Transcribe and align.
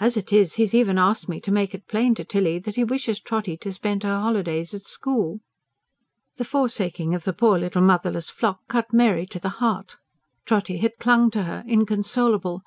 As 0.00 0.16
it 0.16 0.32
is, 0.32 0.54
he's 0.54 0.72
even 0.72 0.96
asked 0.96 1.28
me 1.28 1.38
to 1.42 1.52
make 1.52 1.74
it 1.74 1.86
plain 1.86 2.14
to 2.14 2.24
Tilly 2.24 2.58
that 2.60 2.76
he 2.76 2.82
wishes 2.82 3.20
Trotty 3.20 3.58
to 3.58 3.70
spend 3.70 4.04
her 4.04 4.20
holidays 4.20 4.72
at 4.72 4.86
school." 4.86 5.40
The 6.38 6.46
forsaking 6.46 7.14
of 7.14 7.24
the 7.24 7.34
poor 7.34 7.58
little 7.58 7.82
motherless 7.82 8.30
flock 8.30 8.60
cut 8.68 8.90
Mary 8.94 9.26
to 9.26 9.38
the 9.38 9.50
heart. 9.60 9.96
Trotty 10.46 10.78
had 10.78 10.92
dung 10.98 11.30
to 11.32 11.42
her, 11.42 11.62
inconsolable. 11.66 12.62